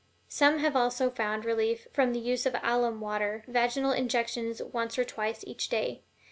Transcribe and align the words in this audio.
Some 0.29 0.57
have 0.57 0.75
also 0.75 1.11
found 1.11 1.45
relief 1.45 1.87
from 1.93 2.11
the 2.11 2.19
use 2.19 2.47
of 2.47 2.55
alum 2.63 3.01
water 3.01 3.43
vaginal 3.47 3.91
injections 3.91 4.59
once 4.59 4.97
or 4.97 5.03
twice 5.03 5.43
each 5.45 5.69
day. 5.69 6.01